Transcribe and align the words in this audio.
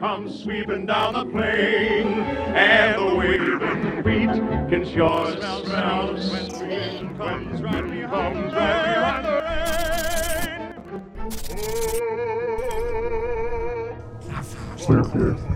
comes 0.00 0.42
sweeping 0.42 0.86
down 0.86 1.12
the 1.12 1.26
plain, 1.26 2.20
and 2.56 2.98
the 2.98 3.14
waving 3.16 4.02
wheat 4.02 4.30
can 4.70 4.82
sure 4.82 5.36
smell, 5.36 5.66
smell 5.66 6.14
when 6.14 6.50
spring 6.50 7.16
comes 7.18 7.60
right 7.60 7.86
behind 7.86 8.50
the 8.50 8.56
rain. 8.56 9.90
Clear 14.78 15.04
fear. 15.04 15.49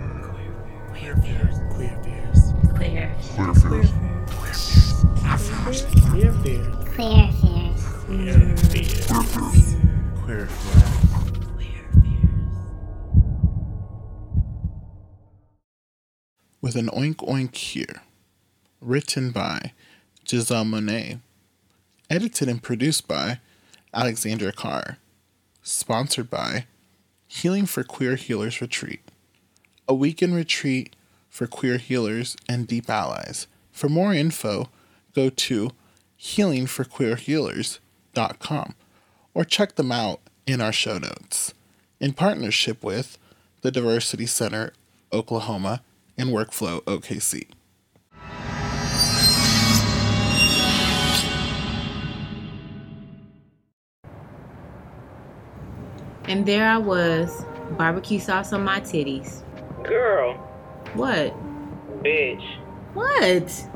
With 16.65 16.75
an 16.77 16.89
oink 16.97 17.17
oink 17.17 17.55
here. 17.55 18.01
Written 18.81 19.33
by 19.33 19.73
Giselle 20.27 20.65
Monet. 20.65 21.19
Edited 22.09 22.49
and 22.49 22.63
produced 22.63 23.07
by 23.07 23.41
Alexandra 23.93 24.51
Carr. 24.51 24.97
Sponsored 25.63 26.31
by 26.31 26.65
Healing 27.27 27.67
for 27.67 27.85
Queer 27.85 28.17
Healers 28.17 28.63
Retreat. 28.63 29.03
A 29.87 29.93
weekend 29.93 30.35
retreat 30.35 30.97
for 31.29 31.47
queer 31.47 31.77
healers 31.77 32.35
and 32.49 32.67
deep 32.67 32.89
allies. 32.89 33.47
For 33.71 33.91
more 33.91 34.15
info, 34.15 34.71
go 35.15 35.29
to 35.29 35.71
healingforqueerhealers.com 36.19 38.75
or 39.35 39.45
check 39.45 39.75
them 39.75 39.93
out 39.93 40.21
in 40.47 40.63
our 40.63 40.73
show 40.73 40.97
notes. 40.97 41.53
In 42.01 42.15
partnership 42.15 42.83
with 42.83 43.19
the 43.61 43.71
Diversity 43.71 44.25
Center 44.25 44.73
Oklahoma 45.13 45.83
and 46.17 46.31
Workflow 46.31 46.83
OKC. 46.85 47.45
And 56.27 56.47
there 56.47 56.67
I 56.69 56.79
was, 56.79 57.45
barbecue 57.77 58.19
sauce 58.19 58.53
on 58.53 58.65
my 58.65 58.81
titties. 58.81 59.43
Girl, 59.85 60.35
What? 60.95 61.35
bitch. 62.03 62.43
What? 62.95 63.69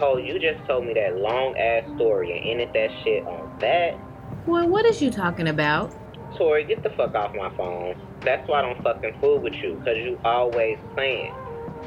Oh, 0.00 0.16
you 0.18 0.38
just 0.38 0.64
told 0.66 0.84
me 0.86 0.94
that 0.94 1.16
long 1.16 1.56
ass 1.56 1.84
story 1.96 2.36
and 2.36 2.44
ended 2.60 2.70
that 2.74 2.90
shit 3.04 3.24
on 3.26 3.56
that. 3.60 3.96
Boy, 4.44 4.64
what 4.66 4.84
is 4.84 5.00
you 5.00 5.10
talking 5.10 5.48
about? 5.48 5.92
Tori, 6.36 6.64
get 6.64 6.82
the 6.82 6.90
fuck 6.90 7.14
off 7.14 7.34
my 7.34 7.54
phone. 7.56 7.94
That's 8.20 8.46
why 8.48 8.58
I 8.58 8.62
don't 8.62 8.82
fucking 8.82 9.18
fool 9.20 9.38
with 9.38 9.54
you, 9.54 9.80
cause 9.84 9.96
you 9.96 10.18
always 10.24 10.78
playing. 10.94 11.32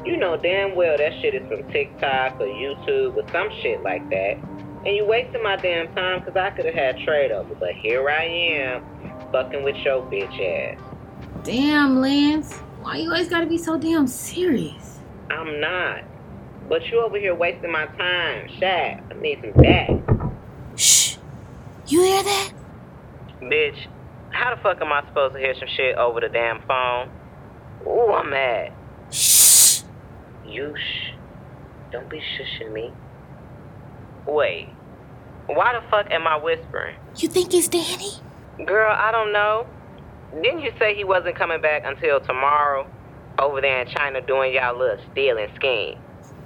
You 0.04 0.16
know 0.16 0.36
damn 0.36 0.74
well 0.74 0.96
that 0.96 1.12
shit 1.20 1.34
is 1.34 1.46
from 1.48 1.70
TikTok 1.70 2.40
or 2.40 2.46
YouTube 2.46 3.16
or 3.16 3.28
some 3.30 3.50
shit 3.60 3.82
like 3.82 4.08
that. 4.10 4.38
And 4.86 4.96
you 4.96 5.04
wasting 5.04 5.42
my 5.42 5.56
damn 5.56 5.94
time 5.94 6.22
cause 6.22 6.36
I 6.36 6.50
could 6.50 6.64
have 6.64 6.74
had 6.74 6.98
trade 7.00 7.30
over, 7.30 7.54
but 7.54 7.74
here 7.74 8.08
I 8.08 8.24
am, 8.24 8.82
fucking 9.30 9.62
with 9.62 9.76
your 9.76 10.02
bitch 10.10 10.40
ass. 10.40 10.80
Damn, 11.44 12.00
Lance. 12.00 12.54
Why 12.80 12.96
you 12.96 13.10
always 13.10 13.28
gotta 13.28 13.46
be 13.46 13.58
so 13.58 13.76
damn 13.76 14.06
serious? 14.06 15.00
I'm 15.30 15.60
not. 15.60 16.04
But 16.68 16.86
you 16.86 17.02
over 17.02 17.18
here 17.18 17.34
wasting 17.34 17.70
my 17.70 17.86
time. 17.86 18.48
Shaq, 18.58 19.02
I 19.10 19.20
need 19.20 19.40
some 19.42 19.62
back. 19.62 19.90
Shh. 20.76 21.16
You 21.88 22.02
hear 22.02 22.22
that? 22.22 22.52
Bitch, 23.42 23.86
how 24.30 24.54
the 24.54 24.62
fuck 24.62 24.80
am 24.80 24.92
I 24.92 25.04
supposed 25.08 25.34
to 25.34 25.40
hear 25.40 25.54
some 25.58 25.68
shit 25.76 25.96
over 25.96 26.20
the 26.20 26.28
damn 26.28 26.62
phone? 26.62 27.10
Ooh, 27.86 28.12
I'm 28.12 28.30
mad. 28.30 28.72
Shh. 29.10 29.39
You 30.50 30.74
shh. 30.76 31.12
Don't 31.92 32.08
be 32.08 32.18
shushing 32.20 32.72
me. 32.72 32.92
Wait. 34.26 34.68
Why 35.46 35.72
the 35.72 35.88
fuck 35.90 36.10
am 36.10 36.26
I 36.26 36.36
whispering? 36.36 36.96
You 37.16 37.28
think 37.28 37.54
it's 37.54 37.68
Danny? 37.68 38.12
Girl, 38.64 38.92
I 38.96 39.10
don't 39.10 39.32
know. 39.32 39.66
Didn't 40.34 40.60
you 40.60 40.72
say 40.78 40.94
he 40.94 41.04
wasn't 41.04 41.36
coming 41.36 41.60
back 41.60 41.82
until 41.84 42.20
tomorrow? 42.20 42.86
Over 43.38 43.60
there 43.60 43.80
in 43.80 43.88
China 43.88 44.20
doing 44.20 44.54
y'all 44.54 44.76
little 44.78 45.02
stealing 45.12 45.48
scheme. 45.56 45.98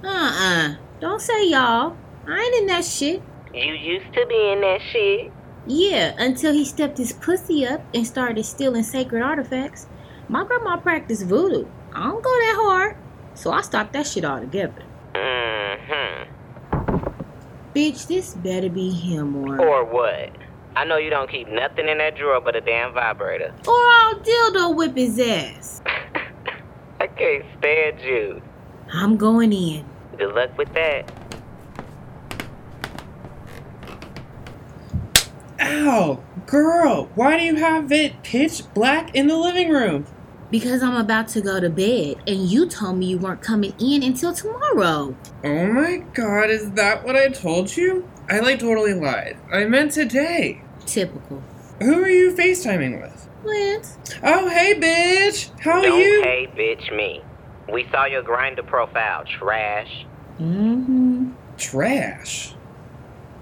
Uh-uh. 0.03 0.75
Don't 1.01 1.21
say 1.21 1.49
y'all. 1.49 1.95
I 2.27 2.39
ain't 2.39 2.55
in 2.61 2.67
that 2.67 2.85
shit. 2.85 3.21
You 3.53 3.73
used 3.73 4.13
to 4.13 4.25
be 4.27 4.51
in 4.51 4.61
that 4.61 4.79
shit. 4.91 5.31
Yeah, 5.67 6.13
until 6.17 6.53
he 6.53 6.63
stepped 6.63 6.97
his 6.97 7.13
pussy 7.13 7.65
up 7.65 7.81
and 7.93 8.05
started 8.05 8.43
stealing 8.45 8.83
sacred 8.83 9.21
artifacts. 9.21 9.87
My 10.29 10.43
grandma 10.45 10.77
practiced 10.77 11.25
voodoo. 11.25 11.65
I 11.93 12.03
don't 12.03 12.23
go 12.23 12.29
that 12.29 12.55
hard. 12.57 12.97
So 13.35 13.51
I 13.51 13.61
stopped 13.61 13.93
that 13.93 14.07
shit 14.07 14.25
altogether. 14.25 14.83
Mm-hmm. 15.13 16.23
Bitch, 17.73 18.07
this 18.07 18.33
better 18.35 18.69
be 18.69 18.89
him 18.91 19.35
or 19.35 19.59
Or 19.61 19.83
what? 19.85 20.31
I 20.77 20.83
know 20.85 20.97
you 20.97 21.09
don't 21.09 21.29
keep 21.29 21.47
nothing 21.49 21.87
in 21.87 21.97
that 21.99 22.17
drawer 22.17 22.41
but 22.41 22.55
a 22.55 22.61
damn 22.61 22.93
vibrator. 22.93 23.53
or 23.67 23.73
I'll 23.73 24.15
dildo 24.15 24.75
whip 24.75 24.95
his 24.97 25.19
ass. 25.19 25.81
I 26.99 27.07
can't 27.07 27.45
stand 27.59 27.99
you. 28.01 28.41
I'm 28.93 29.17
going 29.17 29.51
in. 29.53 29.85
Good 30.17 30.33
luck 30.33 30.57
with 30.57 30.73
that. 30.73 31.11
Ow! 35.59 36.21
Girl, 36.45 37.09
why 37.15 37.37
do 37.37 37.43
you 37.43 37.55
have 37.55 37.91
it 37.91 38.21
pitch 38.23 38.63
black 38.73 39.15
in 39.15 39.27
the 39.27 39.37
living 39.37 39.69
room? 39.69 40.05
Because 40.55 40.81
I'm 40.81 40.95
about 40.95 41.27
to 41.35 41.41
go 41.41 41.59
to 41.59 41.69
bed 41.69 42.15
and 42.27 42.49
you 42.49 42.65
told 42.69 42.97
me 42.97 43.07
you 43.07 43.17
weren't 43.17 43.41
coming 43.41 43.73
in 43.77 44.03
until 44.03 44.33
tomorrow. 44.33 45.13
Oh 45.43 45.67
my 45.67 45.97
god, 46.13 46.49
is 46.49 46.71
that 46.71 47.03
what 47.03 47.17
I 47.17 47.27
told 47.27 47.75
you? 47.75 48.09
I 48.29 48.39
like 48.39 48.59
totally 48.59 48.93
lied. 48.93 49.35
I 49.51 49.65
meant 49.65 49.91
today. 49.91 50.61
Typical. 50.85 51.43
Who 51.81 52.01
are 52.01 52.07
you 52.07 52.33
FaceTiming 52.33 53.01
with? 53.01 53.27
Lance. 53.43 53.97
Oh, 54.23 54.47
hey, 54.47 54.79
bitch! 54.79 55.51
How 55.59 55.79
are 55.79 55.81
Don't 55.81 55.99
you? 55.99 56.23
hey 56.23 56.47
bitch 56.55 56.95
me. 56.95 57.21
We 57.69 57.85
saw 57.91 58.05
your 58.05 58.23
Grindr 58.23 58.65
profile, 58.65 59.25
trash. 59.25 60.05
Mm-hmm. 60.39 61.33
Trash. 61.57 62.53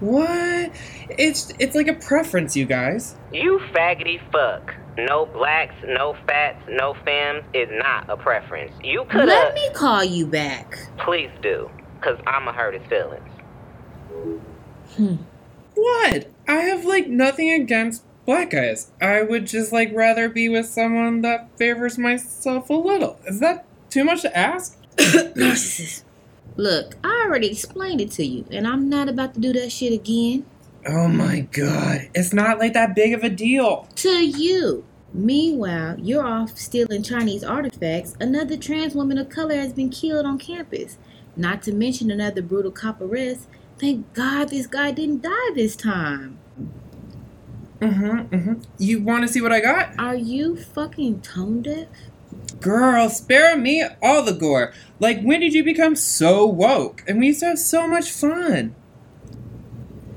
What? 0.04 0.70
It's 1.18 1.52
it's 1.58 1.74
like 1.74 1.88
a 1.88 1.94
preference, 1.94 2.54
you 2.56 2.66
guys. 2.66 3.16
You 3.32 3.58
faggoty 3.72 4.20
fuck. 4.30 4.74
No 4.98 5.26
blacks, 5.26 5.74
no 5.86 6.14
fats, 6.26 6.62
no 6.68 6.94
femmes 7.04 7.42
is 7.54 7.68
not 7.72 8.08
a 8.10 8.16
preference. 8.16 8.72
You 8.82 9.04
coulda 9.10 9.26
Let 9.26 9.54
me 9.54 9.70
call 9.74 10.04
you 10.04 10.26
back. 10.26 10.78
please 10.98 11.30
do. 11.42 11.70
Cause 12.02 12.18
I'ma 12.26 12.52
hurt 12.52 12.74
his 12.74 12.86
feelings. 12.88 13.28
Hmm. 14.96 15.14
What? 15.74 16.30
I 16.46 16.54
have 16.56 16.84
like 16.84 17.08
nothing 17.08 17.50
against 17.50 18.04
black 18.26 18.50
guys. 18.50 18.92
I 19.00 19.22
would 19.22 19.46
just 19.46 19.72
like 19.72 19.90
rather 19.94 20.28
be 20.28 20.48
with 20.50 20.66
someone 20.66 21.22
that 21.22 21.48
favors 21.56 21.96
myself 21.98 22.68
a 22.68 22.74
little. 22.74 23.18
Is 23.26 23.40
that 23.40 23.64
too 23.90 24.04
much 24.04 24.20
to 24.22 24.36
ask? 24.36 24.78
Narcissist. 24.96 26.02
Look, 26.56 26.96
I 27.02 27.24
already 27.26 27.50
explained 27.50 28.00
it 28.00 28.10
to 28.12 28.24
you, 28.24 28.44
and 28.50 28.66
I'm 28.66 28.88
not 28.88 29.08
about 29.08 29.34
to 29.34 29.40
do 29.40 29.52
that 29.54 29.72
shit 29.72 29.92
again. 29.92 30.46
Oh 30.86 31.08
my 31.08 31.40
god. 31.40 32.08
It's 32.14 32.32
not 32.32 32.58
like 32.58 32.74
that 32.74 32.94
big 32.94 33.14
of 33.14 33.24
a 33.24 33.30
deal. 33.30 33.88
To 33.96 34.24
you. 34.24 34.84
Meanwhile, 35.12 35.96
you're 36.00 36.26
off 36.26 36.58
stealing 36.58 37.02
Chinese 37.02 37.44
artifacts. 37.44 38.16
Another 38.20 38.56
trans 38.56 38.94
woman 38.94 39.16
of 39.16 39.28
color 39.28 39.54
has 39.54 39.72
been 39.72 39.88
killed 39.88 40.26
on 40.26 40.38
campus. 40.38 40.98
Not 41.36 41.62
to 41.62 41.72
mention 41.72 42.10
another 42.10 42.42
brutal 42.42 42.70
cop 42.70 43.00
arrest. 43.00 43.48
Thank 43.78 44.12
God 44.12 44.50
this 44.50 44.66
guy 44.66 44.90
didn't 44.90 45.22
die 45.22 45.50
this 45.54 45.74
time. 45.74 46.38
Mm-hmm, 47.80 48.34
mm-hmm. 48.34 48.54
You 48.78 49.02
want 49.02 49.26
to 49.26 49.28
see 49.32 49.40
what 49.40 49.52
I 49.52 49.60
got? 49.60 49.98
Are 49.98 50.14
you 50.14 50.56
fucking 50.56 51.20
tone 51.22 51.62
deaf? 51.62 51.88
Girl, 52.60 53.08
spare 53.08 53.56
me 53.56 53.84
all 54.02 54.22
the 54.22 54.32
gore. 54.32 54.72
Like, 55.00 55.20
when 55.22 55.40
did 55.40 55.52
you 55.52 55.64
become 55.64 55.96
so 55.96 56.46
woke? 56.46 57.04
And 57.06 57.20
we 57.20 57.28
used 57.28 57.40
to 57.40 57.46
have 57.46 57.58
so 57.58 57.86
much 57.86 58.10
fun. 58.10 58.74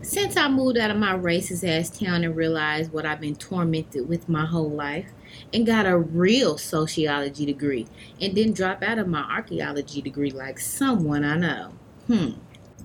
Since 0.01 0.37
I 0.37 0.47
moved 0.47 0.77
out 0.77 0.89
of 0.89 0.97
my 0.97 1.13
racist 1.17 1.67
ass 1.67 1.89
town 1.89 2.23
and 2.23 2.33
realized 2.35 2.93
what 2.93 3.05
I've 3.05 3.19
been 3.19 3.35
tormented 3.35 4.07
with 4.07 4.29
my 4.29 4.45
whole 4.45 4.69
life, 4.69 5.09
and 5.53 5.65
got 5.65 5.85
a 5.85 5.97
real 5.97 6.57
sociology 6.57 7.45
degree, 7.45 7.87
and 8.21 8.33
didn't 8.33 8.55
drop 8.55 8.81
out 8.81 8.97
of 8.97 9.07
my 9.07 9.21
archaeology 9.23 10.01
degree 10.01 10.31
like 10.31 10.59
someone 10.59 11.25
I 11.25 11.35
know. 11.35 11.73
Hmm. 12.07 12.29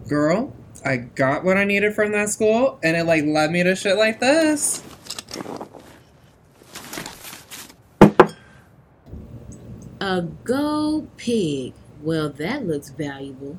Girl, 0.08 0.52
I 0.84 0.96
got 0.96 1.44
what 1.44 1.56
I 1.56 1.64
needed 1.64 1.94
from 1.94 2.10
that 2.12 2.30
school, 2.30 2.80
and 2.82 2.96
it 2.96 3.04
like 3.04 3.24
led 3.24 3.52
me 3.52 3.62
to 3.62 3.76
shit 3.76 3.96
like 3.96 4.18
this. 4.18 4.82
A 10.02 10.20
go 10.20 11.06
pig. 11.16 11.74
Well, 12.02 12.28
that 12.30 12.66
looks 12.66 12.90
valuable. 12.90 13.56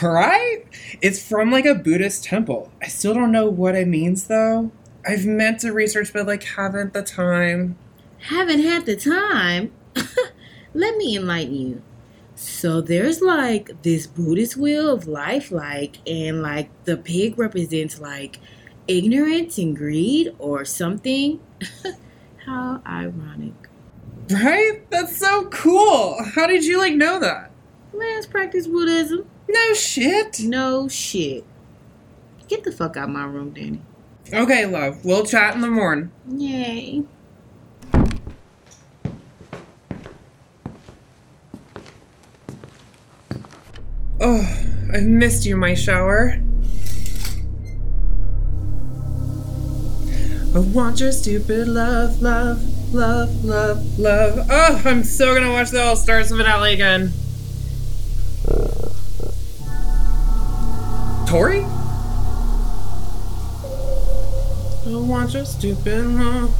Right? 0.00 0.64
It's 1.02 1.22
from 1.22 1.50
like 1.50 1.66
a 1.66 1.74
Buddhist 1.74 2.24
temple. 2.24 2.72
I 2.80 2.86
still 2.86 3.12
don't 3.12 3.30
know 3.30 3.50
what 3.50 3.74
it 3.74 3.86
means 3.86 4.26
though. 4.26 4.72
I've 5.06 5.26
meant 5.26 5.60
to 5.60 5.70
research, 5.70 6.10
but 6.14 6.26
like 6.26 6.44
haven't 6.44 6.94
the 6.94 7.02
time. 7.02 7.76
Haven't 8.20 8.62
had 8.62 8.86
the 8.86 8.96
time. 8.96 9.70
Let 10.74 10.96
me 10.96 11.14
enlighten 11.14 11.56
you. 11.56 11.82
So 12.36 12.80
there's 12.80 13.20
like 13.20 13.82
this 13.82 14.06
Buddhist 14.06 14.56
wheel 14.56 14.88
of 14.88 15.06
life, 15.06 15.52
like, 15.52 15.98
and 16.08 16.40
like 16.40 16.70
the 16.84 16.96
pig 16.96 17.38
represents 17.38 18.00
like 18.00 18.38
ignorance 18.88 19.58
and 19.58 19.76
greed 19.76 20.34
or 20.38 20.64
something. 20.64 21.38
How 22.46 22.80
ironic. 22.86 23.68
Right? 24.32 24.88
That's 24.90 25.16
so 25.16 25.46
cool. 25.46 26.22
How 26.34 26.46
did 26.46 26.64
you 26.64 26.78
like 26.78 26.94
know 26.94 27.18
that? 27.20 27.50
Let's 27.92 28.26
practice 28.26 28.66
Buddhism. 28.66 29.26
No 29.48 29.74
shit. 29.74 30.40
No 30.40 30.88
shit. 30.88 31.44
Get 32.48 32.64
the 32.64 32.72
fuck 32.72 32.96
out 32.96 33.10
my 33.10 33.24
room, 33.24 33.50
Danny. 33.50 33.80
Okay, 34.32 34.64
love. 34.66 35.04
We'll 35.04 35.24
chat 35.24 35.54
in 35.54 35.60
the 35.60 35.68
morning. 35.68 36.10
Yay. 36.28 37.04
Oh, 44.20 44.64
I 44.94 45.00
missed 45.00 45.44
you, 45.44 45.56
my 45.56 45.74
shower. 45.74 46.40
I 50.54 50.58
want 50.58 51.00
your 51.00 51.12
stupid 51.12 51.66
love, 51.66 52.22
love, 52.22 52.71
love, 52.92 53.44
love, 53.44 53.98
love. 53.98 54.46
Oh, 54.50 54.82
I'm 54.84 55.04
so 55.04 55.34
gonna 55.34 55.50
watch 55.50 55.70
the 55.70 55.82
All 55.82 55.96
Stars 55.96 56.28
finale 56.28 56.74
again. 56.74 57.12
Tori? 61.26 61.64
I 64.84 64.94
want 64.94 65.32
your 65.32 65.44
stupid 65.44 66.06
love. 66.06 66.50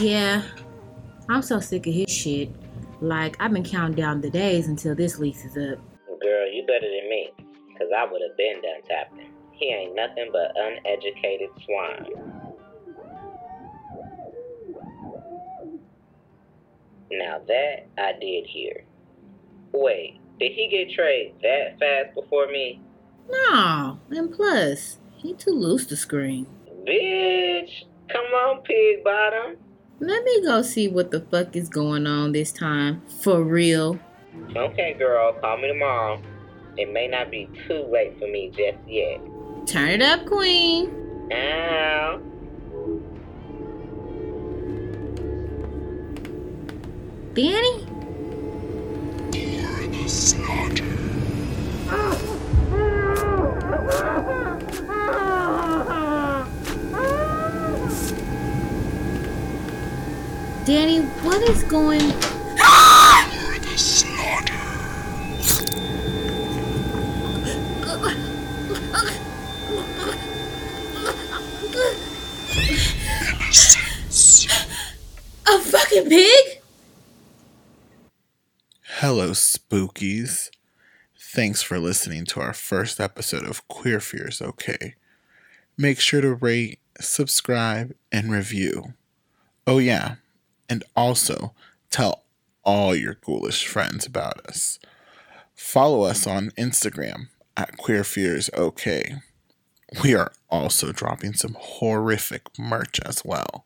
Yeah. 0.00 0.42
I'm 1.28 1.42
so 1.42 1.60
sick 1.60 1.86
of 1.86 1.92
his 1.92 2.10
shit. 2.10 2.50
Like, 3.00 3.36
I've 3.38 3.52
been 3.52 3.64
counting 3.64 3.94
down 3.96 4.20
the 4.20 4.30
days 4.30 4.68
until 4.68 4.94
this 4.94 5.18
lease 5.18 5.44
is 5.44 5.56
up. 5.56 5.78
Girl, 6.20 6.50
you 6.52 6.64
better 6.66 6.88
than 6.88 7.08
me, 7.10 7.30
because 7.78 7.92
I 7.96 8.10
would 8.10 8.22
have 8.26 8.36
been 8.36 8.60
done 8.62 8.82
tapping. 8.88 9.32
He 9.52 9.66
ain't 9.72 9.94
nothing 9.94 10.30
but 10.32 10.52
uneducated 10.56 11.50
swine. 11.64 12.06
Now 17.10 17.40
that 17.46 17.86
I 17.98 18.12
did 18.20 18.46
hear. 18.46 18.84
Wait, 19.72 20.20
did 20.38 20.52
he 20.52 20.68
get 20.68 20.94
traded 20.94 21.34
that 21.42 21.78
fast 21.78 22.14
before 22.14 22.46
me? 22.46 22.80
No, 23.28 23.98
and 24.10 24.32
plus, 24.32 24.98
he 25.16 25.34
too 25.34 25.50
loose 25.50 25.86
to 25.86 25.96
scream. 25.96 26.46
Bitch, 26.86 27.84
come 28.10 28.24
on, 28.24 28.62
pig 28.62 29.04
bottom. 29.04 29.56
Let 30.00 30.22
me 30.24 30.42
go 30.42 30.62
see 30.62 30.88
what 30.88 31.10
the 31.10 31.20
fuck 31.20 31.56
is 31.56 31.68
going 31.68 32.06
on 32.06 32.32
this 32.32 32.52
time. 32.52 33.02
For 33.22 33.42
real. 33.42 33.98
Okay, 34.54 34.94
girl, 34.96 35.32
call 35.40 35.58
me 35.58 35.68
tomorrow. 35.68 36.22
It 36.78 36.92
may 36.92 37.08
not 37.08 37.28
be 37.28 37.48
too 37.66 37.88
late 37.92 38.16
for 38.20 38.28
me 38.28 38.52
just 38.56 38.78
yet. 38.86 39.20
Turn 39.66 39.88
it 39.88 40.00
up, 40.00 40.24
queen. 40.26 40.88
Ow. 41.32 42.20
Danny? 47.34 47.84
Danny, 60.64 61.00
what 61.24 61.42
is 61.48 61.64
going 61.64 62.12
pig? 76.04 76.60
Hello, 79.00 79.30
spookies. 79.30 80.50
Thanks 81.18 81.62
for 81.62 81.78
listening 81.78 82.24
to 82.26 82.40
our 82.40 82.52
first 82.52 83.00
episode 83.00 83.44
of 83.46 83.66
Queer 83.68 84.00
Fears 84.00 84.40
OK. 84.40 84.94
Make 85.76 86.00
sure 86.00 86.20
to 86.20 86.34
rate, 86.34 86.80
subscribe, 87.00 87.94
and 88.10 88.32
review. 88.32 88.94
Oh, 89.66 89.78
yeah, 89.78 90.16
and 90.68 90.84
also 90.96 91.54
tell 91.90 92.24
all 92.64 92.94
your 92.94 93.14
ghoulish 93.14 93.66
friends 93.66 94.06
about 94.06 94.44
us. 94.46 94.78
Follow 95.54 96.02
us 96.02 96.26
on 96.26 96.50
Instagram 96.58 97.28
at 97.56 97.76
Queer 97.76 98.04
Fears 98.04 98.50
OK. 98.54 99.16
We 100.02 100.14
are 100.14 100.32
also 100.50 100.92
dropping 100.92 101.34
some 101.34 101.56
horrific 101.58 102.58
merch 102.58 103.00
as 103.04 103.24
well. 103.24 103.64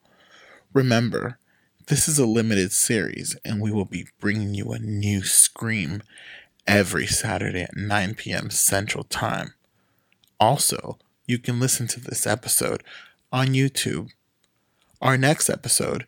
Remember, 0.73 1.39
this 1.87 2.09
is 2.09 2.19
a 2.19 2.27
limited 2.27 2.73
series, 2.73 3.37
and 3.45 3.61
we 3.61 3.73
will 3.73 3.85
be 3.85 4.07
bringing 4.21 4.55
you 4.55 4.73
a 4.73 4.79
new 4.79 5.23
Scream 5.25 6.03
every 6.67 7.07
Saturday 7.07 7.63
at 7.63 7.77
9 7.77 8.15
p.m. 8.15 8.51
Central 8.51 9.05
Time. 9.05 9.55
Also, 10.39 10.99
you 11.27 11.39
can 11.39 11.59
listen 11.59 11.87
to 11.89 12.01
this 12.01 12.27
episode 12.27 12.83
on 13.33 13.49
YouTube. 13.49 14.11
Our 15.01 15.17
next 15.17 15.49
episode 15.49 16.07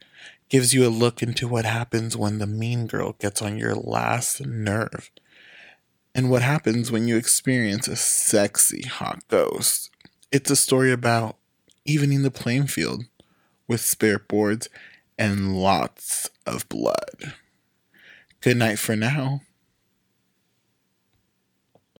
gives 0.49 0.73
you 0.73 0.87
a 0.87 0.89
look 0.89 1.23
into 1.23 1.49
what 1.49 1.65
happens 1.65 2.17
when 2.17 2.39
the 2.39 2.47
mean 2.47 2.87
girl 2.87 3.17
gets 3.19 3.43
on 3.43 3.59
your 3.59 3.75
last 3.75 4.45
nerve, 4.45 5.11
and 6.15 6.31
what 6.31 6.43
happens 6.43 6.93
when 6.93 7.09
you 7.09 7.17
experience 7.17 7.89
a 7.89 7.97
sexy 7.97 8.83
hot 8.83 9.27
ghost. 9.29 9.91
It's 10.31 10.51
a 10.51 10.57
story 10.57 10.93
about 10.93 11.37
evening 11.85 12.23
the 12.23 12.31
playing 12.31 12.67
field 12.69 13.05
with 13.67 13.81
spirit 13.81 14.29
boards 14.29 14.69
and 15.19 15.57
lots 15.57 16.31
of 16.47 16.69
blood. 16.69 17.35
Good 18.41 18.57
night 18.57 18.79
for 18.79 18.97
now. 18.97 19.43